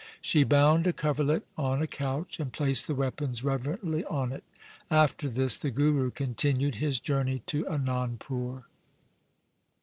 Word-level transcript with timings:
She 0.19 0.43
bound 0.43 0.87
a 0.87 0.93
coverlet 0.93 1.45
on 1.59 1.79
a 1.79 1.85
couch 1.85 2.39
and 2.39 2.51
placed 2.51 2.87
the 2.87 2.95
weapons 2.95 3.43
reverently 3.43 4.03
on 4.05 4.31
it. 4.31 4.43
After 4.89 5.29
this 5.29 5.57
the 5.59 5.69
Guru 5.69 6.09
continued 6.09 6.77
his 6.81 6.99
journey 6.99 7.43
to 7.45 7.65
Anandpur. 7.65 8.63